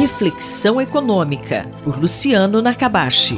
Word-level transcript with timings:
Reflexão 0.00 0.80
Econômica, 0.80 1.68
por 1.82 1.98
Luciano 1.98 2.62
Nakabashi. 2.62 3.34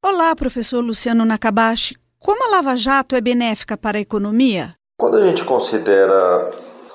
Olá, 0.00 0.36
professor 0.36 0.80
Luciano 0.80 1.24
Nakabashi. 1.24 1.96
Como 2.20 2.44
a 2.44 2.50
Lava 2.54 2.76
Jato 2.76 3.16
é 3.16 3.20
benéfica 3.20 3.76
para 3.76 3.98
a 3.98 4.00
economia? 4.00 4.76
Quando 4.96 5.16
a 5.16 5.26
gente 5.26 5.44
considera 5.44 6.52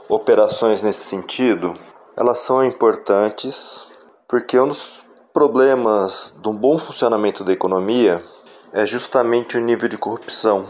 operações 0.07 0.81
nesse 0.81 1.01
sentido, 1.01 1.73
elas 2.15 2.39
são 2.39 2.63
importantes 2.63 3.85
porque 4.29 4.57
um 4.57 4.69
dos 4.69 5.03
problemas 5.33 6.33
de 6.41 6.47
um 6.47 6.55
bom 6.55 6.77
funcionamento 6.77 7.43
da 7.43 7.51
economia 7.51 8.23
é 8.71 8.85
justamente 8.85 9.57
o 9.57 9.61
nível 9.61 9.89
de 9.89 9.97
corrupção 9.97 10.67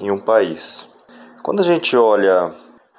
em 0.00 0.10
um 0.10 0.18
país. 0.18 0.88
Quando 1.44 1.60
a 1.60 1.64
gente 1.64 1.96
olha 1.96 2.52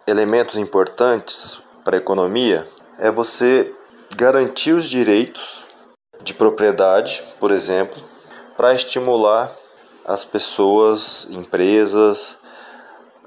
elementos 0.08 0.56
importantes 0.56 1.58
para 1.84 1.98
a 1.98 2.00
economia, 2.00 2.66
é 2.98 3.12
você 3.12 3.75
garantir 4.16 4.72
os 4.72 4.90
direitos 4.90 5.64
de 6.24 6.34
propriedade, 6.34 7.22
por 7.40 7.52
exemplo, 7.52 8.02
para 8.56 8.74
estimular 8.74 9.54
as 10.06 10.24
pessoas, 10.24 11.28
empresas 11.30 12.38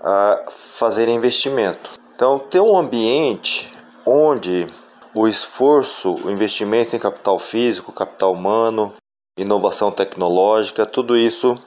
a 0.00 0.44
fazerem 0.50 1.16
investimento. 1.16 1.90
Então, 2.14 2.38
ter 2.38 2.60
um 2.60 2.76
ambiente 2.76 3.72
onde 4.06 4.66
o 5.14 5.28
esforço, 5.28 6.14
o 6.24 6.30
investimento 6.30 6.96
em 6.96 6.98
capital 6.98 7.38
físico, 7.38 7.92
capital 7.92 8.32
humano, 8.32 8.94
inovação 9.36 9.90
tecnológica, 9.90 10.86
tudo 10.86 11.16
isso 11.16 11.60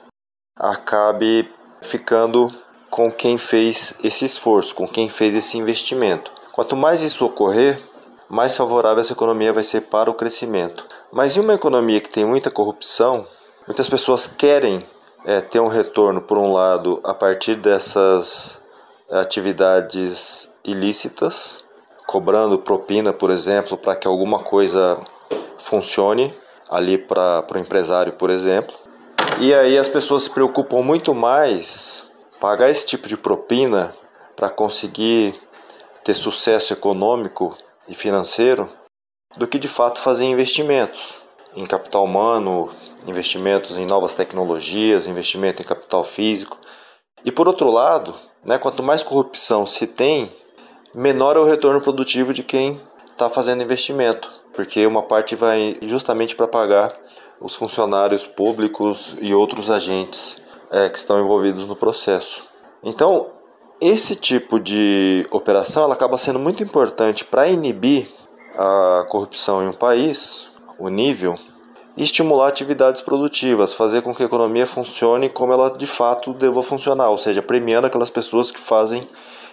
acabe 0.56 1.48
ficando 1.80 2.52
com 2.90 3.10
quem 3.10 3.38
fez 3.38 3.94
esse 4.02 4.24
esforço, 4.24 4.74
com 4.74 4.86
quem 4.86 5.08
fez 5.08 5.34
esse 5.34 5.56
investimento. 5.56 6.30
Quanto 6.52 6.76
mais 6.76 7.00
isso 7.00 7.24
ocorrer, 7.24 7.80
mais 8.32 8.56
favorável 8.56 9.02
essa 9.02 9.12
economia 9.12 9.52
vai 9.52 9.62
ser 9.62 9.82
para 9.82 10.10
o 10.10 10.14
crescimento. 10.14 10.86
Mas 11.12 11.36
em 11.36 11.40
uma 11.40 11.52
economia 11.52 12.00
que 12.00 12.08
tem 12.08 12.24
muita 12.24 12.50
corrupção, 12.50 13.26
muitas 13.66 13.90
pessoas 13.90 14.26
querem 14.26 14.86
é, 15.22 15.42
ter 15.42 15.60
um 15.60 15.68
retorno, 15.68 16.22
por 16.22 16.38
um 16.38 16.50
lado, 16.50 16.98
a 17.04 17.12
partir 17.12 17.56
dessas 17.56 18.58
atividades 19.10 20.50
ilícitas, 20.64 21.58
cobrando 22.06 22.58
propina, 22.58 23.12
por 23.12 23.30
exemplo, 23.30 23.76
para 23.76 23.94
que 23.94 24.06
alguma 24.06 24.42
coisa 24.42 24.98
funcione 25.58 26.34
ali 26.70 26.96
para 26.96 27.44
o 27.54 27.58
empresário, 27.58 28.14
por 28.14 28.30
exemplo. 28.30 28.74
E 29.40 29.52
aí 29.52 29.76
as 29.76 29.90
pessoas 29.90 30.22
se 30.22 30.30
preocupam 30.30 30.82
muito 30.82 31.14
mais 31.14 32.02
pagar 32.40 32.70
esse 32.70 32.86
tipo 32.86 33.06
de 33.06 33.16
propina 33.18 33.94
para 34.34 34.48
conseguir 34.48 35.38
ter 36.02 36.14
sucesso 36.14 36.72
econômico 36.72 37.54
e 37.88 37.94
financeiro 37.94 38.68
do 39.36 39.46
que 39.46 39.58
de 39.58 39.68
fato 39.68 40.00
fazer 40.00 40.24
investimentos 40.24 41.14
em 41.54 41.66
capital 41.66 42.04
humano, 42.04 42.70
investimentos 43.06 43.76
em 43.76 43.86
novas 43.86 44.14
tecnologias, 44.14 45.06
investimento 45.06 45.62
em 45.62 45.64
capital 45.64 46.04
físico. 46.04 46.58
E 47.24 47.30
por 47.30 47.46
outro 47.46 47.70
lado, 47.70 48.14
né, 48.44 48.58
quanto 48.58 48.82
mais 48.82 49.02
corrupção 49.02 49.66
se 49.66 49.86
tem, 49.86 50.30
menor 50.94 51.36
é 51.36 51.40
o 51.40 51.44
retorno 51.44 51.80
produtivo 51.80 52.32
de 52.32 52.42
quem 52.42 52.80
está 53.10 53.28
fazendo 53.28 53.62
investimento, 53.62 54.30
porque 54.52 54.86
uma 54.86 55.02
parte 55.02 55.36
vai 55.36 55.76
justamente 55.82 56.34
para 56.34 56.48
pagar 56.48 56.94
os 57.40 57.54
funcionários 57.54 58.26
públicos 58.26 59.16
e 59.20 59.34
outros 59.34 59.70
agentes 59.70 60.36
é, 60.70 60.88
que 60.88 60.96
estão 60.96 61.20
envolvidos 61.20 61.66
no 61.66 61.76
processo. 61.76 62.44
Então, 62.82 63.30
esse 63.82 64.14
tipo 64.14 64.60
de 64.60 65.26
operação 65.32 65.82
ela 65.82 65.94
acaba 65.94 66.16
sendo 66.16 66.38
muito 66.38 66.62
importante 66.62 67.24
para 67.24 67.48
inibir 67.48 68.08
a 68.56 69.04
corrupção 69.08 69.62
em 69.62 69.68
um 69.68 69.72
país, 69.72 70.44
o 70.78 70.88
nível, 70.88 71.36
e 71.96 72.04
estimular 72.04 72.46
atividades 72.46 73.02
produtivas, 73.02 73.72
fazer 73.72 74.00
com 74.02 74.14
que 74.14 74.22
a 74.22 74.26
economia 74.26 74.66
funcione 74.66 75.28
como 75.28 75.52
ela 75.52 75.68
de 75.70 75.86
fato 75.86 76.32
deva 76.32 76.62
funcionar, 76.62 77.10
ou 77.10 77.18
seja, 77.18 77.42
premiando 77.42 77.88
aquelas 77.88 78.08
pessoas 78.08 78.52
que 78.52 78.60
fazem 78.60 79.06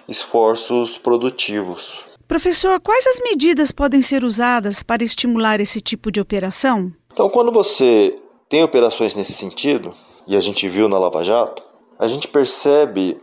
esforços 0.07 0.97
produtivos. 0.97 2.05
Professor, 2.27 2.79
quais 2.79 3.07
as 3.07 3.19
medidas 3.23 3.71
podem 3.71 4.01
ser 4.01 4.23
usadas 4.23 4.83
para 4.83 5.03
estimular 5.03 5.59
esse 5.59 5.81
tipo 5.81 6.11
de 6.11 6.21
operação? 6.21 6.93
Então, 7.11 7.27
quando 7.29 7.51
você 7.51 8.15
tem 8.47 8.63
operações 8.63 9.15
nesse 9.15 9.33
sentido, 9.33 9.93
e 10.27 10.37
a 10.37 10.39
gente 10.39 10.69
viu 10.69 10.87
na 10.87 10.99
Lava 10.99 11.23
Jato, 11.23 11.63
a 11.97 12.07
gente 12.07 12.27
percebe 12.27 13.17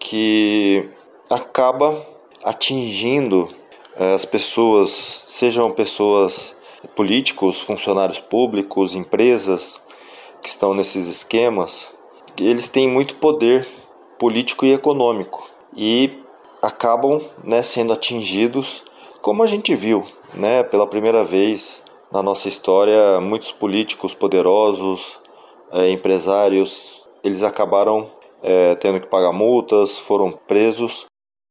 que 0.00 0.88
acaba 1.28 2.04
atingindo 2.42 3.48
eh, 3.96 4.14
as 4.14 4.24
pessoas, 4.24 5.24
sejam 5.28 5.70
pessoas 5.70 6.56
políticos, 6.96 7.60
funcionários 7.60 8.18
públicos, 8.18 8.94
empresas 8.94 9.80
que 10.42 10.48
estão 10.48 10.74
nesses 10.74 11.06
esquemas, 11.06 11.92
eles 12.38 12.66
têm 12.66 12.88
muito 12.88 13.16
poder 13.16 13.68
político 14.18 14.64
e 14.64 14.72
econômico 14.72 15.48
e 15.76 16.18
acabam 16.62 17.20
né, 17.44 17.62
sendo 17.62 17.92
atingidos, 17.92 18.82
como 19.20 19.42
a 19.42 19.46
gente 19.46 19.74
viu, 19.74 20.06
né, 20.34 20.62
pela 20.62 20.86
primeira 20.86 21.22
vez 21.22 21.82
na 22.10 22.22
nossa 22.22 22.48
história, 22.48 23.20
muitos 23.20 23.52
políticos 23.52 24.14
poderosos, 24.14 25.20
é, 25.72 25.90
empresários, 25.90 27.06
eles 27.22 27.42
acabaram 27.42 28.10
é, 28.42 28.74
tendo 28.76 29.00
que 29.00 29.06
pagar 29.06 29.32
multas, 29.32 29.98
foram 29.98 30.32
presos. 30.32 31.06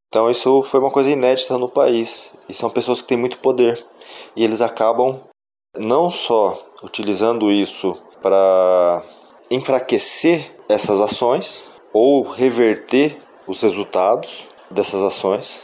Então 0.08 0.30
isso 0.30 0.64
foi 0.64 0.80
uma 0.80 0.92
coisa 0.92 1.10
inédita 1.10 1.58
no 1.58 1.70
país. 1.70 2.32
E 2.48 2.54
são 2.54 2.70
pessoas 2.70 3.02
que 3.02 3.08
têm 3.08 3.18
muito 3.18 3.40
poder. 3.40 3.86
E 4.36 4.44
eles 4.44 4.62
acabam 4.62 5.22
não 5.78 6.10
só 6.10 6.60
utilizando 6.84 7.52
isso 7.52 7.96
para 8.22 9.04
enfraquecer 9.52 10.56
essas 10.68 11.00
ações 11.00 11.64
ou 11.94 12.24
reverter 12.24 13.18
os 13.48 13.62
resultados 13.62 14.48
dessas 14.70 15.02
ações, 15.02 15.64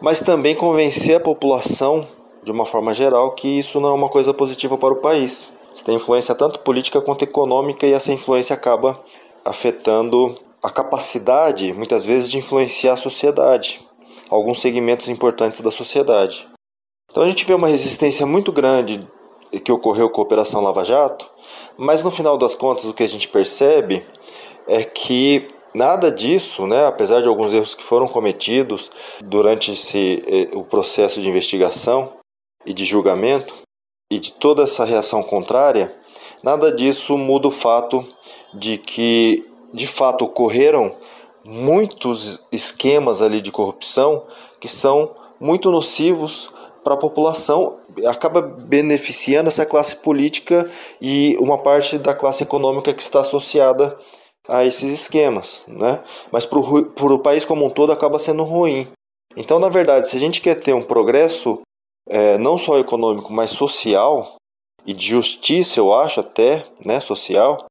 mas 0.00 0.20
também 0.20 0.54
convencer 0.54 1.16
a 1.16 1.20
população 1.20 2.06
de 2.42 2.52
uma 2.52 2.64
forma 2.64 2.94
geral 2.94 3.32
que 3.32 3.58
isso 3.58 3.80
não 3.80 3.90
é 3.90 3.92
uma 3.92 4.08
coisa 4.08 4.32
positiva 4.32 4.78
para 4.78 4.94
o 4.94 5.00
país. 5.00 5.50
Isso 5.74 5.84
tem 5.84 5.96
influência 5.96 6.34
tanto 6.34 6.60
política 6.60 7.00
quanto 7.00 7.24
econômica 7.24 7.86
e 7.86 7.92
essa 7.92 8.12
influência 8.12 8.54
acaba 8.54 9.02
afetando 9.44 10.36
a 10.62 10.70
capacidade, 10.70 11.72
muitas 11.72 12.04
vezes, 12.04 12.30
de 12.30 12.38
influenciar 12.38 12.94
a 12.94 12.96
sociedade, 12.96 13.80
alguns 14.28 14.60
segmentos 14.60 15.08
importantes 15.08 15.60
da 15.60 15.70
sociedade. 15.70 16.48
Então 17.10 17.22
a 17.22 17.26
gente 17.26 17.44
vê 17.44 17.54
uma 17.54 17.68
resistência 17.68 18.26
muito 18.26 18.52
grande 18.52 19.06
que 19.64 19.72
ocorreu 19.72 20.10
com 20.10 20.20
a 20.20 20.24
Operação 20.24 20.62
Lava 20.62 20.84
Jato, 20.84 21.30
mas 21.76 22.02
no 22.02 22.10
final 22.10 22.36
das 22.36 22.54
contas 22.54 22.84
o 22.84 22.92
que 22.92 23.02
a 23.02 23.08
gente 23.08 23.28
percebe 23.28 24.04
é 24.66 24.84
que 24.84 25.48
nada 25.74 26.10
disso, 26.10 26.66
né, 26.66 26.86
apesar 26.86 27.22
de 27.22 27.28
alguns 27.28 27.52
erros 27.52 27.74
que 27.74 27.82
foram 27.82 28.06
cometidos 28.06 28.90
durante 29.24 29.72
esse, 29.72 30.22
eh, 30.26 30.54
o 30.54 30.64
processo 30.64 31.20
de 31.20 31.28
investigação 31.28 32.12
e 32.66 32.74
de 32.74 32.84
julgamento 32.84 33.54
e 34.10 34.18
de 34.18 34.32
toda 34.32 34.64
essa 34.64 34.84
reação 34.84 35.22
contrária, 35.22 35.96
nada 36.42 36.70
disso 36.70 37.16
muda 37.16 37.48
o 37.48 37.52
fato 37.52 38.06
de 38.52 38.76
que 38.76 39.46
de 39.72 39.86
fato 39.86 40.24
ocorreram 40.24 40.92
muitos 41.44 42.40
esquemas 42.52 43.22
ali 43.22 43.40
de 43.40 43.50
corrupção 43.50 44.24
que 44.60 44.68
são 44.68 45.14
muito 45.40 45.70
nocivos 45.70 46.52
para 46.84 46.94
a 46.94 46.98
população, 46.98 47.78
acaba 48.06 48.40
beneficiando 48.40 49.48
essa 49.48 49.66
classe 49.66 49.96
política 49.96 50.70
e 51.00 51.36
uma 51.38 51.58
parte 51.58 51.98
da 51.98 52.14
classe 52.14 52.42
econômica 52.42 52.94
que 52.94 53.02
está 53.02 53.20
associada 53.20 53.96
a 54.48 54.64
esses 54.64 54.90
esquemas, 54.90 55.62
né? 55.66 56.02
Mas 56.32 56.46
para 56.46 56.58
o 56.58 57.18
país 57.18 57.44
como 57.44 57.66
um 57.66 57.70
todo 57.70 57.92
acaba 57.92 58.18
sendo 58.18 58.42
ruim. 58.42 58.88
Então, 59.36 59.58
na 59.58 59.68
verdade, 59.68 60.08
se 60.08 60.16
a 60.16 60.20
gente 60.20 60.40
quer 60.40 60.54
ter 60.54 60.72
um 60.72 60.82
progresso 60.82 61.60
é, 62.08 62.38
não 62.38 62.56
só 62.56 62.78
econômico, 62.78 63.32
mas 63.32 63.50
social 63.50 64.36
e 64.86 64.94
de 64.94 65.06
justiça, 65.06 65.78
eu 65.78 65.92
acho 65.92 66.20
até, 66.20 66.64
né, 66.84 67.00
social, 67.00 67.66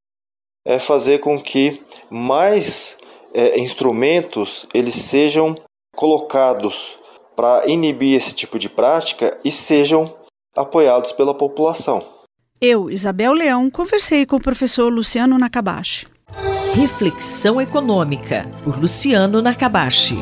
é 0.68 0.78
fazer 0.78 1.20
com 1.20 1.40
que 1.40 1.82
mais 2.10 2.98
é, 3.34 3.58
instrumentos 3.58 4.68
eles 4.74 4.96
sejam 4.96 5.56
colocados 5.96 6.98
para 7.36 7.68
inibir 7.68 8.18
esse 8.18 8.36
tipo 8.36 8.60
de 8.60 8.68
prática 8.68 9.40
e 9.46 9.52
sejam 9.52 10.14
apoiados 10.56 11.14
pela 11.14 11.34
população. 11.34 12.04
Eu, 12.60 12.90
Isabel 12.90 13.32
Leão, 13.32 13.70
conversei 13.70 14.26
com 14.26 14.36
o 14.36 14.42
professor 14.42 14.92
Luciano 14.92 15.38
Nakabashi. 15.38 16.08
Reflexão 16.74 17.62
Econômica, 17.62 18.52
por 18.64 18.78
Luciano 18.78 19.42
Nakabashi. 19.42 20.18